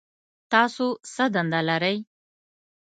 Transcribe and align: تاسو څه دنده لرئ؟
تاسو 0.51 0.85
څه 1.13 1.23
دنده 1.33 1.59
لرئ؟ 1.69 1.97